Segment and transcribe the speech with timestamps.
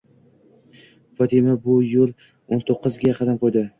[1.19, 2.15] Fotima bu yil
[2.57, 3.65] o'n to'qqizga qadam ko'ydi.